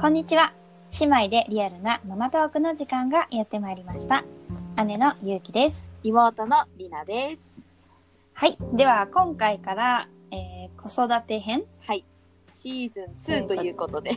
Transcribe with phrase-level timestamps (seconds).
[0.00, 0.52] こんにちは。
[1.00, 4.22] 姉妹でリアルなママトークの時間がやってまいりました。
[4.84, 5.88] 姉のゆうきです。
[6.04, 7.50] 妹のりなです。
[8.32, 8.56] はい。
[8.74, 12.04] では、今回から、えー、子育て編はい。
[12.52, 14.12] シーズン2ということで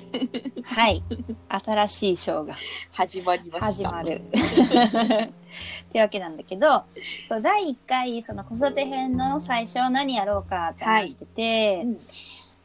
[0.64, 1.04] はい。
[1.50, 2.54] 新しいショーが
[2.92, 3.66] 始まりました。
[3.66, 4.22] 始まる。
[4.22, 6.84] ってわけなんだけど、
[7.26, 12.00] そう、第1回、その子育て編の最初何やろうかって話してて、うん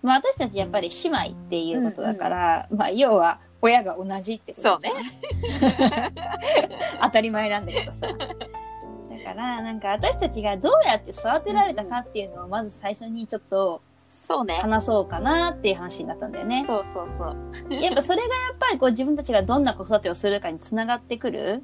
[0.06, 6.12] まあ私たちやっぱり姉妹っていうことだから、まあ要は親が同じってことそうじゃん
[7.02, 8.06] 当たり前なんだけどさ。
[8.06, 8.16] だ
[9.24, 14.55] から、なんか私たちがどうやって育てられたかっていうのをまず最初にちょっとそうね。
[14.55, 16.64] 話そうかなっていう話になったんだよね。
[16.66, 17.75] そうそうそう。
[17.75, 21.61] やっぱそれがやっぱりこう自分たちがどんな子育てをするかにつながってくる、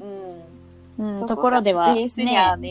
[0.98, 1.20] うん。
[1.20, 2.08] うん、ところでは、ね、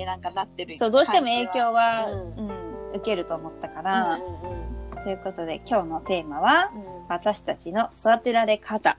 [0.06, 0.76] なんかなってる。
[0.78, 4.28] そう、どうしても影響は、ううんん受けると思ったかうんら、うんう
[4.68, 4.71] ん
[5.04, 8.96] ということで今日のテーマは、うん私たちの育てられ方っ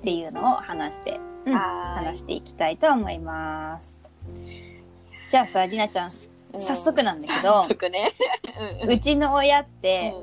[0.00, 4.00] ていうのを話して、うん話していきたいと思います。
[5.28, 6.12] じゃあさ、りなちゃん、
[6.54, 8.12] うん早速なんだけど早速ね。
[8.86, 10.22] うちの親って、うん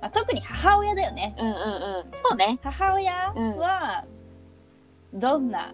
[0.00, 1.36] まあ、特に母親だよね。
[1.38, 2.10] うんうんうん。
[2.12, 2.58] そうね。
[2.62, 4.04] 母親は、
[5.12, 5.72] どんな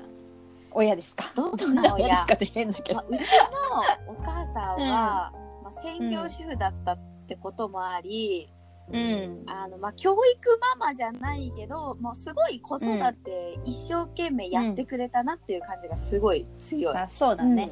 [0.72, 1.30] 親ですか？
[1.34, 2.98] どんなどんな親ですかって変だけど。
[2.98, 3.20] まあ、うち
[4.06, 8.52] のお母さんは、まあ、専業主婦だったってこともあり、
[8.90, 9.44] うん。
[9.46, 16.96] あの、まあ、教育ママじゃないけど、もうすごい子育て一生懸命やってくれたなっていう感じがすごい強い。
[16.96, 17.70] あそうだね。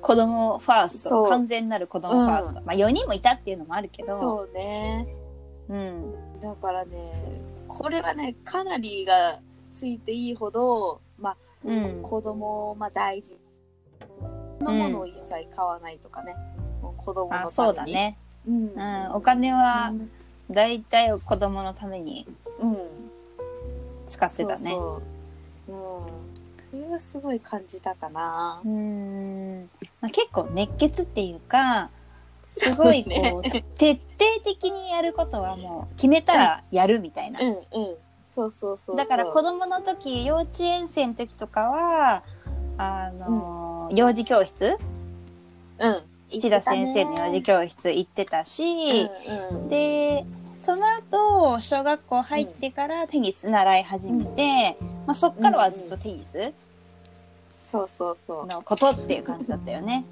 [0.00, 1.24] 子供ファースト。
[1.24, 2.62] 完全なる子供ファースト。
[2.62, 4.18] まあ4人もいたっていうのもあるけど。
[4.18, 5.06] そうね。
[5.68, 6.40] うん。
[6.40, 12.02] だからね、これはね、かなりがついていいほど、まあ、うん。
[12.02, 13.38] 子供をまあ大事
[14.60, 16.34] なものを一切買わないとかね。
[16.80, 17.46] もう子供のために。
[17.46, 17.84] あそうだ。
[17.84, 18.18] ね。
[18.46, 18.72] うん。
[18.74, 19.12] うん。
[19.14, 20.08] お金は、だい
[20.54, 22.26] たい子供のために
[22.60, 22.76] うん。
[24.06, 24.56] 使ってたね。
[24.56, 25.02] そう
[25.66, 25.72] そう。
[25.72, 26.32] うん。
[26.70, 28.60] それはすごい感じたかな。
[28.64, 29.70] うーん。
[30.00, 31.90] まあ、結構熱血っていうか、
[32.50, 37.40] すごいこう、ね 徹底的にやることはもう決めたらやるみたいな。
[37.40, 37.58] うんうん。
[38.34, 38.96] そうそうそうそう。
[38.96, 42.22] だから子供の時、幼稚園生の時とかは、
[42.78, 44.78] あのー幼児教室？
[45.78, 46.02] うん。
[46.30, 49.68] 七田先生の幼児教室行ってたし、うんうん。
[49.68, 50.24] で、
[50.62, 56.52] その後、小学校入ってからテニス習い始めて、まあ、そっからはずっとテニス
[57.58, 58.46] そうそうそう。
[58.46, 60.04] のことっていう感じだったよね。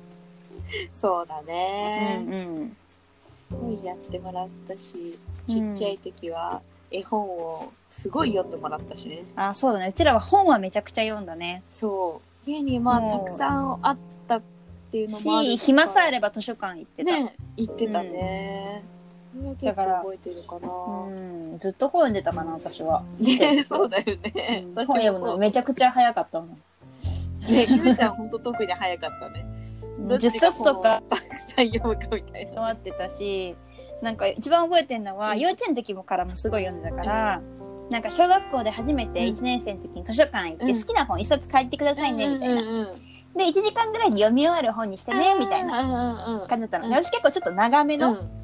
[0.92, 2.24] そうだうんね。
[2.26, 2.76] うん。
[3.22, 9.22] すごいやってもらったし、ちっちゃい時は絵本をすごい読んでもらったしね。
[9.36, 9.86] あ、そうだね。
[9.88, 11.62] うちらは本はめちゃくちゃ読んだね。
[11.66, 12.50] そう。
[12.50, 13.96] 家にまあたくさんあっ
[14.26, 14.42] たっ
[14.90, 17.12] ていうのもあるし、暇さえあれば図書館行ってた。
[17.12, 18.82] ね、言ってたね。
[18.82, 18.99] それ
[19.38, 20.68] は結構覚えてるかな。
[20.68, 21.10] う
[21.54, 23.02] ん、ずっと本読んでたかな、私は。
[23.18, 24.74] ね、 そうだようねん。
[24.74, 26.48] 本読むのめちゃくちゃ早かったもん。
[26.50, 29.44] ね、ゆめちゃんほんと特に早かったね。
[30.00, 31.22] どっ10ちが冊とかたく
[31.56, 32.50] さん読むかみたいな。
[32.52, 33.56] 終わ ってたし、
[34.02, 37.42] なんか一番覚えてるのは、幼稚園の時もからもすごい読んでたから、
[37.90, 42.90] なんか小学校で初めてうん1年生の時に図書館行って、うん好きな本1冊借りてくださいね、みたいな。
[43.36, 46.94] で、1時間ぐらいで読み終わる本にしてね、みたいなな感じだったの。
[46.94, 48.39] 私結構ちょっと長めのうん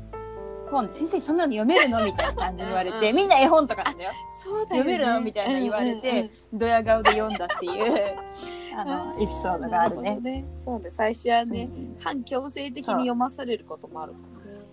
[0.71, 2.05] 本で、先生そんなの読めるの？
[2.05, 4.11] みたいな感じに言われて、うんうんみんな絵本とかなんだよ。
[4.43, 5.21] そうだよね読めるの？
[5.21, 8.15] みたいな言われうんうんて、ドヤ顔で読んだっていう、
[8.77, 10.21] あうんの、エピソードがあるねなほ。
[10.21, 14.67] どねそうね、最初はね、うん反強制的に読まされることもあるもんね。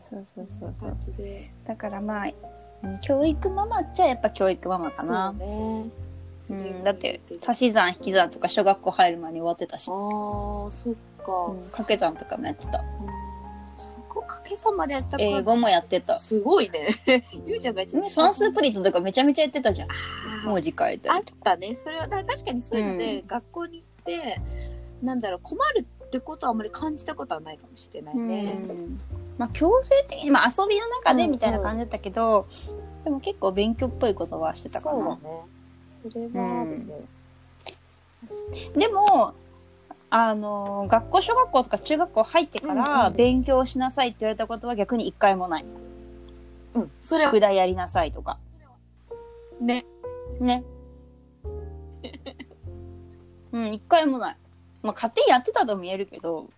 [0.00, 0.96] そうそうそうそう。
[1.66, 2.26] だからまあ、
[2.82, 5.32] うん教育ママっちゃやっぱ教育ママかそうな。
[5.32, 5.84] ね。
[6.50, 11.32] うん、だってあ足し算引き算とか小学校入る前に終わってたしあ、ー、そっか。
[11.50, 12.78] うん、掛け算とかもやってた。
[12.78, 13.27] うんそ
[14.48, 16.14] こ掛け算までやったか英語もやってた。
[16.14, 16.96] すごいね。
[17.46, 19.88] ゆうちゃんが一番算数プリントとかめちゃめちゃやってたじゃん。
[20.44, 21.22] 文字書いたあっ。
[21.44, 21.74] たね。
[21.74, 24.40] それは、だ確かにそういうので、う学校に行って、
[25.02, 28.58] なんだろう、困るってことはあんまり感じたことはないかもしれないね。
[28.68, 29.00] うん
[29.38, 32.46] まあ強制的に、まあ遊びの中でみたいな感じだったけど、
[33.04, 34.98] でも結構勉強っぽいことはしてたかな。
[34.98, 35.44] そうだね。
[36.10, 37.00] それはあるね。
[38.76, 39.34] でも、
[40.10, 45.64] あの、学校、小学校とか中学校入ってからうんうん勉強しなさいって言われたことは逆に一回もない。
[46.74, 46.90] うん。
[47.00, 48.38] それは宿題やりなさいとか。
[49.60, 49.84] ね。
[50.40, 50.64] ね。
[53.52, 54.36] うん、一回もない。
[54.82, 56.48] まあ、勝手にやってたとも言えるけど、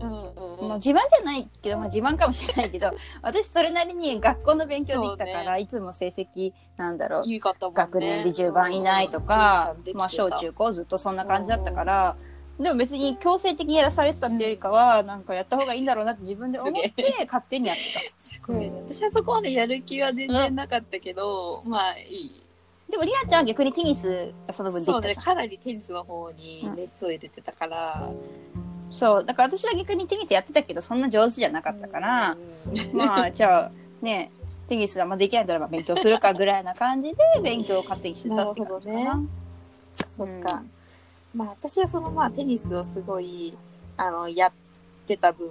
[0.00, 0.68] うんうんうん。
[0.68, 7.40] まあ、自慢じゃないけど、まあ、自慢かもしれないけど、 私それなりに学校の勉強できたから、そういつも成績、なんだろう、ね。
[7.40, 12.16] 学年で10番以内とか、うんまあ、小中高ずっとそんな感じだったから、
[12.58, 18.72] でも別に強制的にやらされてたっていうよりかは、なんかやった方がいいんだろうなって自分で思ってす、勝手にやってすごいね。
[18.88, 22.42] 私はそこまでやる気は全然なかったけど、まあいい。
[22.90, 28.10] でもリアちゃんは逆にテニスがその分でそうね、きたじゃんかなりテニスの方に熱を入れてたから。
[28.90, 32.36] そうだから私は逆にテニスやってたけどそんな上手じゃなかったから、
[32.72, 34.30] うんまあじゃあね
[34.68, 39.04] テニスはまあできないんだらば勉強するかぐらいな感じで勉強を勝手にしてたって感じかな。
[39.04, 39.28] なる
[40.16, 40.62] そっか。
[41.36, 43.56] まあ私はそのまあテニスをすごい、
[43.98, 44.52] あの、やっ
[45.06, 45.50] てた分、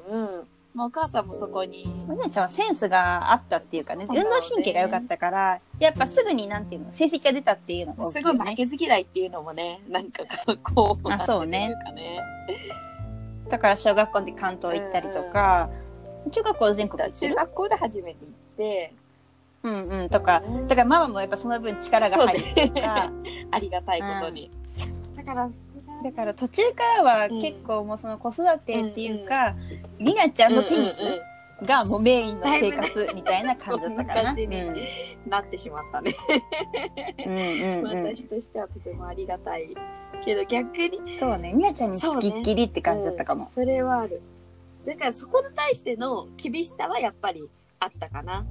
[0.74, 8.38] まあお母さんもそこに、お姉ちゃんはセンスがあったっていうかね、運動神経が良かったから、やっぱすぐになんていうの、成績が出たっていうのが大きすごい。
[8.38, 10.24] 負けず嫌いっていうのもね、なんか
[10.64, 11.76] こう、あそうね。
[13.48, 15.70] だから小学校で関東行ったりとか、
[16.32, 17.36] 中学校全国行ってる？
[17.36, 18.94] 中学校で初めて行って、
[19.62, 22.80] うんうん、とか、うんだからママもやっぱその分力が入ってるか。
[22.82, 23.12] ら、
[23.52, 24.50] ありがたいことに。
[25.16, 25.50] だから、
[26.06, 29.56] だから途中からは結構もうその子育てっていうか、
[29.98, 31.22] りなちゃんのテニスうんうんうん
[31.66, 34.36] がもうメインの生活みたいな感じだったかな。
[34.36, 36.14] そんなってしまったね。
[37.26, 39.74] うんうんうんうん私としてはとてもありがたい。
[40.24, 43.50] けど逆に、そうね、りなちゃんにつきっきりって感じだったかもうん。
[43.50, 44.22] それはある。
[44.86, 47.50] だからそこに対しての厳しさはやっぱり
[47.80, 48.46] あったかな。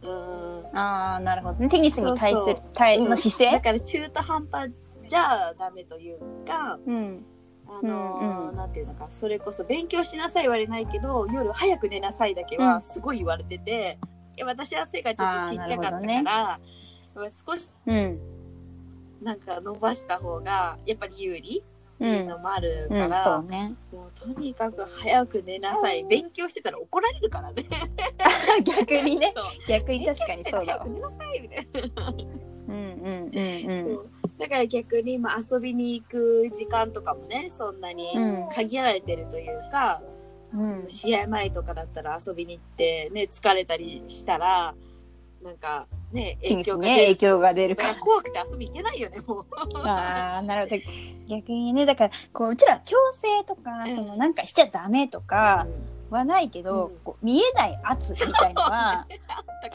[0.00, 0.78] うん。
[0.78, 1.68] ああ、なるほどね。
[1.68, 3.50] テニスに対するそうそう、対の姿勢？
[3.50, 4.72] だから中途半端
[5.10, 7.24] じゃダメというか、うん。
[7.66, 13.98] あのーうんうんなんていうのか、それこそ勉強しなさい言われないけど、夜早く寝なさいだけはすごい言われてて、
[14.36, 16.60] いや私は背がちょっとちっちゃかったから、あーなる
[17.14, 18.20] ほやっぱ少しうん。
[19.20, 22.06] なんか伸ばした方がやっぱり有利ってう。
[22.06, 23.74] いうんのもあるうん、から、そうね。
[23.92, 26.04] もうとにかく早く寝なさい。
[26.04, 27.64] 勉強してたら怒られるからね。
[28.64, 29.34] 逆にね。
[29.68, 30.90] 逆に確かにそうだわ早く。
[30.90, 32.08] 寝なさいみたいな。
[32.08, 32.14] うん
[32.66, 34.10] うんうんそう
[34.40, 38.48] だから逆にまあ遊びに行く時間とかもね、そんなにうん。
[38.48, 40.02] 限られてるというか、
[40.54, 40.88] うん。
[40.88, 44.74] 試合前とかだったら遊びに行ってね、疲れたりしたら、
[45.42, 47.00] なんかね、影響が出る。
[47.02, 49.46] 影響が出るから怖くて遊び行けないよね、もう。
[49.74, 50.34] ら。
[50.34, 50.82] ああ、なるほど。
[51.28, 55.66] 逆にね、だから、こう、うちら強制とか、うんその、なんかしちゃダメとか
[56.10, 59.06] はないけど、うんこう見えない圧みたいのは、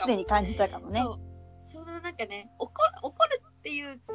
[0.05, 1.01] 常に感じたかもね。
[1.01, 1.19] そう。
[1.71, 4.13] そのなんかね、怒る、怒るっていうか、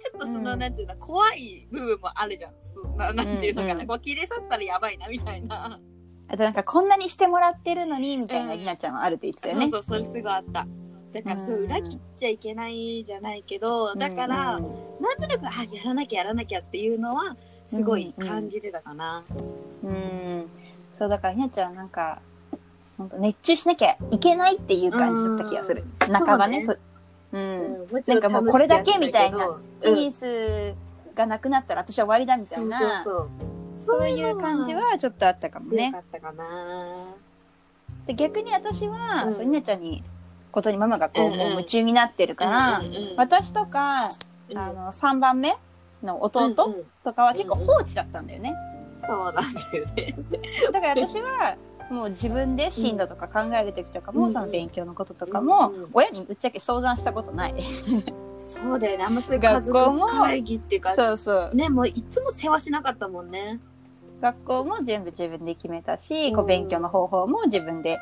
[0.00, 2.54] ちょっとその、うんなんていうの、怖い部分もあるじゃん。
[2.98, 5.80] ななんていうのかな、うんうんこう切れさせたらやばいな、みたいな。
[6.28, 9.70] あとなんか、こんなにしてもらってるのに、みたいな、うんりなちゃんはあるって言ってたよね。
[9.70, 10.66] そうそう、それすごいあった。
[11.12, 14.64] だから、そう、裏切っちゃいけないじゃないけど、だから、うん
[15.00, 17.34] なんとなく、あ、やらなきゃやらなきゃっていうのは、
[17.66, 19.24] すごい感じてたかな。
[19.82, 20.46] うん。
[20.90, 22.20] そう、だから、ひなちゃんはなんか、
[22.98, 25.82] 本当熱中しなきゃいけないっていう感じだった気がする。
[25.82, 26.66] うん半ばね。
[26.66, 26.76] そ
[27.32, 27.86] うん。
[28.06, 30.74] なんかもうこれだけ楽しくやってたけどテニス
[31.14, 33.28] がなくなったら私は終わりだみたそいうな、そうそう。
[33.84, 35.98] そういう感じはちょっとあったかも強ねか。
[35.98, 36.44] ったかな。
[38.06, 40.02] で逆に私は、うんそうひなちゃんに、
[40.50, 44.10] ことにママがこう、うんうんもう夢中になってるから、うんうんうん私とか、
[44.50, 45.56] うんあの、3番目
[46.02, 48.54] の弟うんうんとかは結構放置だったんだよね。
[49.04, 50.14] そうなんだよね。
[50.72, 51.56] だから私は、
[51.92, 57.54] もう自分で進路とか考える時とかも、うんその勉強のこととかも、親にぶっちゃけ相談したことない。
[58.38, 59.04] そうだよね。
[59.04, 61.54] あんまそういう家学校も族会議っていうか、そうそう。
[61.54, 63.60] ね、もういつも世話しなかったもんね。
[64.22, 67.98] 学校も全部自分で決めたし、うんこう勉強の方法も自分で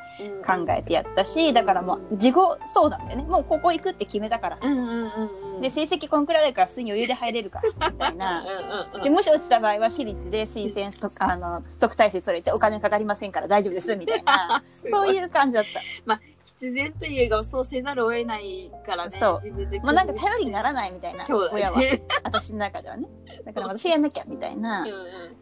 [0.46, 2.34] 考考えてやったし、だからもう自己
[2.66, 3.24] 相談だよね。
[3.24, 4.58] もうここ行くって決めたから。
[4.60, 5.60] うんうんうんうん。
[5.60, 8.40] で、成績こんくらいだから普通に余裕で入れるから、 みたいな。
[8.40, 14.62] うんうんうんで、もし落ちた場合は私立で推薦とか、あの、特待生取れてお金かかりませんから大丈夫です、みたいな。
[14.88, 16.20] そういう感じだった。
[16.60, 19.10] 必然というか、そうせざるを得ないからね。
[19.10, 19.80] そう自分で。
[19.80, 21.78] もうなんか頼りにならないみたいな、親は。
[21.78, 22.02] ね。
[22.22, 23.08] 私の中ではね。
[23.46, 24.96] だから私やんなきゃ、みたいなうんうん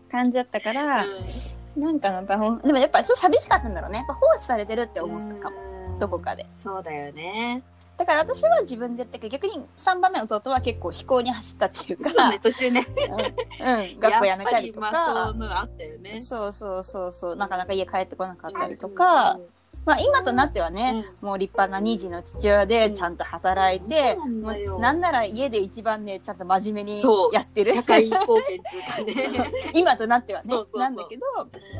[0.08, 1.25] 感じだったから、うん
[1.76, 3.98] なんかやっぱでもやっぱちょっと寂しかったんだろうね。
[3.98, 5.56] やっぱ放置されてるって思ったかも。
[5.60, 6.46] うんどこかで。
[6.62, 7.62] そうだよね。
[7.96, 12.87] だから私は自分でやったけど、逆に3番目の弟は結構飛行に走ったっていうか、そうね、途中ね。
[13.60, 16.20] うん、うん、学校辞めたりとやっぱりまあ、そかう、いうのがあったよね。
[16.20, 19.40] そうそうそうそう、なかなか家帰ってこなかったりとか、
[19.84, 27.75] まあ今となってはね、もう立派な二児の父親でちゃんと働いて、うんもそうなんなら家で一番ね、ちゃんと真面目にやってる。
[27.75, 29.52] 社会貢献っていうかね。
[29.75, 31.22] 今となってはねなんだけど、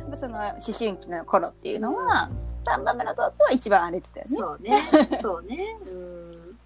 [0.07, 2.31] まあその思春期の頃っていうのは、
[2.65, 4.37] 3番目の弟は一番荒れてたよね。
[4.37, 5.19] そうね。
[5.21, 5.79] そうね。
[5.87, 6.59] うん。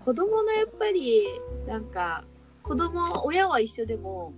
[0.00, 1.24] 子供のやっぱり、
[1.66, 2.24] なんか、
[2.62, 4.32] 子供、親は一緒でも、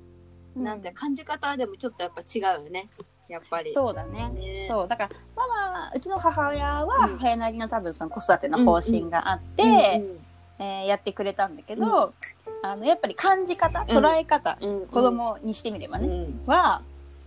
[0.57, 2.89] なんて感じ方でもちょっとやっぱ違うよね。
[3.29, 3.73] やっぱり。
[3.73, 4.29] そうだね。
[4.29, 4.89] ねそう。
[4.89, 12.15] だから、ママは、うちの母親は、うん母親なりの多分その子育ての方針があって、うんえーやってくれたんだけど、
[12.63, 16.83] あの、やっぱり感じ方、捉え方、うんうん子供にしてみればね、うんは、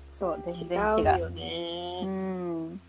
[0.10, 1.18] そう、全違然違う。
[1.18, 2.01] うよね。
[2.04, 2.82] うん。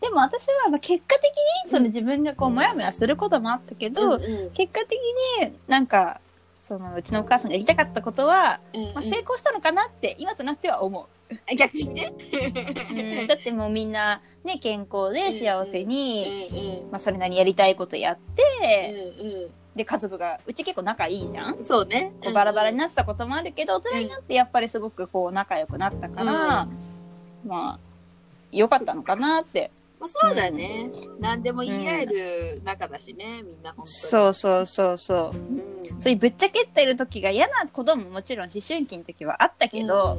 [0.00, 1.24] でも私はまあ結果的
[1.64, 4.98] にその自分がこうモヤモヤすることもあったけど、うんうん結果的
[5.40, 6.20] になんか
[6.60, 11.06] そのうちのお母さんがやりたかったことは、うんまあ、成功したのかなって今となっては思あ
[11.56, 12.12] 逆にね。
[12.32, 13.26] う、うん。
[13.26, 16.90] だってもうみんなね健康で幸せうに、んうん。
[16.90, 21.54] まあ、それなりにやりたいことやって、うんで家族がうち結構仲いいじゃん。
[21.56, 22.12] うんそうね。
[22.22, 26.68] こうバラバラになってたこともあるけど、大人になってやっぱりすごくこう仲良くなったから、
[27.44, 27.78] まあ
[28.52, 29.72] 良かったのかなって。
[29.98, 30.92] まあそうだよね。
[31.18, 33.86] 何でも言い合える仲だしね、みんな本当に。
[33.88, 35.36] そうそうそうそう。
[35.36, 36.00] うん。
[36.00, 40.18] そういうぶっちゃけってる時が嫌なことももちろん思春期の時はあったけど、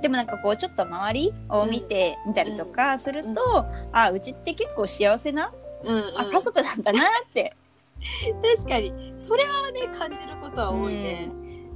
[0.00, 5.52] でもなんかこうちょっと周りを見てみたりとかすると、あうちって結構幸せな、
[5.82, 7.56] うん、うんうんあ家族なんだなって
[8.56, 9.14] 確かに。
[9.18, 11.30] それはね、感じることは多いね。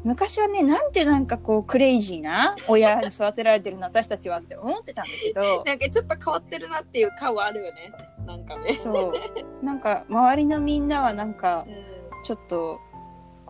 [0.04, 7.92] 昔はねなんてなんかこうクレイジーな親に育てられてるの私たちはって思ってたんだけど なんかちょっと変わってるなっていう感はあるよね。
[8.26, 8.74] なんかね。
[8.74, 11.66] そうなんか周りのみんなはなんか
[12.24, 12.80] ちょっと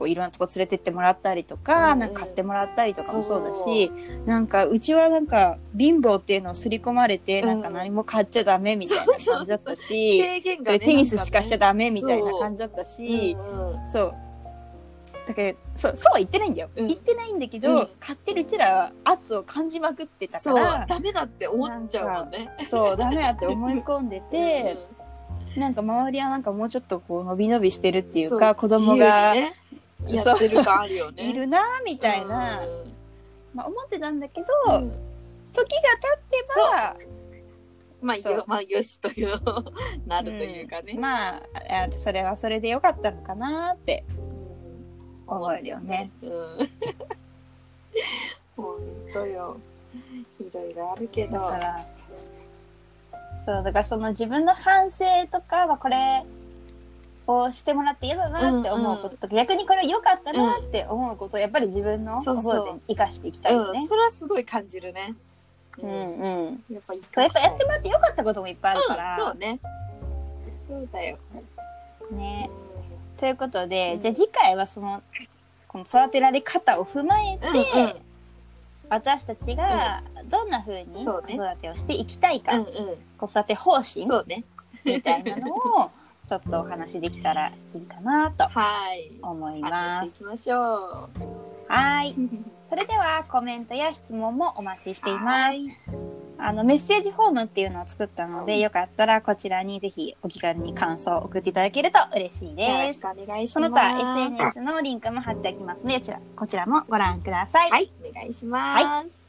[0.02, 3.44] こういろんなとこ連れてってもらったりとか,、なんか買ってもらったりとかもそう。
[3.44, 3.90] だそし
[4.26, 7.46] なんかうちはなんか貧乏っていうのを刷り込まれて、うん。
[7.46, 10.22] なんか何も買っちゃダメみたいな感じだったし。
[10.80, 13.36] テニスしかしちゃダダメみたいな感じだったし、
[13.84, 14.14] そう。
[15.26, 16.70] だけど、そう、そうは言ってないんだよ。
[16.76, 16.86] うん。
[16.86, 17.88] 言ってないんだけど、うん。
[17.98, 20.56] 買ってるうちらは圧を感じまくってたかそう。
[20.56, 22.50] ら、、ダメだって思っちゃうもんね。
[22.64, 24.76] そう、ダメだって思い込んでて、
[25.56, 29.34] なんか周りはなんかもうちょっとこう、伸び伸びしてるっていうか、子供が
[30.06, 31.30] やってる感あるよね。
[31.30, 32.92] いるな、みたいな、うん
[33.54, 34.92] まあ思ってたんだけど、うん
[35.52, 36.96] 時が経ってば、
[38.00, 39.38] まあ、よ、まあ、よしという、
[40.06, 40.94] なるというかね。
[40.94, 46.10] まあ、あそれはそれでよかったのかなってうん思えるよね。
[46.22, 46.30] うん。
[48.56, 48.76] 本
[49.12, 49.56] 当よ。
[50.40, 51.38] いろいろあるけど。
[53.44, 56.24] そう、だからその自分の反省とかはこれ
[57.26, 63.86] をしてもらって嫌だなって思うこととか、逆にこれ良かったなって思うことをやっぱり自分の子そうそう育てに生かしていきたいようん、ね。
[63.86, 65.14] それはすごい感じるね。
[65.78, 66.64] うんうん。
[66.70, 69.16] やっぱそう、やっぱやってもらって良かったこともいっぱいあるから。
[69.16, 69.60] うん、そうね。
[70.68, 71.18] そうだよ。
[72.10, 72.50] ね。
[73.16, 75.02] ということで、うんじゃあ次回はその、
[75.68, 77.94] この育てられ方を踏まえて、うんうん
[78.90, 82.66] 私たちがどんな風に子そうね育てをしていきたいか、うん
[83.16, 83.82] 子育て方うん。
[83.82, 84.44] 針そうね。
[84.84, 85.90] みたいなのを
[86.32, 89.18] ちょっとお話できたらいいかなとはい。
[89.20, 89.68] 思いま
[90.00, 91.10] 話していきましょ
[91.68, 92.12] はい。
[92.12, 92.14] う。
[92.64, 95.24] それではコメントや質問もお待ちしています。
[95.26, 95.62] はい
[96.44, 102.94] あのメッセージフォームっていうのを作ったので、よかったらこちらにぜひお気軽に感想を送っていただけると嬉しいよろです。
[102.94, 103.70] しくお願いしそます。
[103.70, 107.70] の他 SNS のリンクも貼っておきますので、こちらこちらもご覧ください。
[107.70, 109.21] はい、お願いします。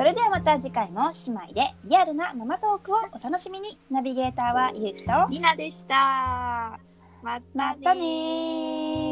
[0.00, 3.78] それではまた次回も姉妹でリアルなママトークをお楽しみに。
[3.90, 6.80] ナビゲーターはゆうきと、りなでした。
[7.22, 7.38] ま
[7.84, 9.09] たね。